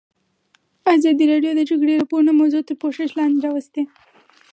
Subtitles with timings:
[0.95, 3.81] ازادي راډیو د د جګړې راپورونه موضوع تر پوښښ لاندې راوستې.